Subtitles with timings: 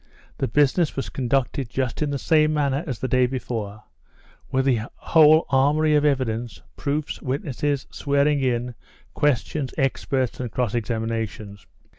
[0.39, 3.83] The business was conducted just in the same manner as the day before,
[4.49, 8.73] with the whole armoury of evidence, proofs, witnesses, swearing in,
[9.13, 11.67] questions, experts, and cross examinations.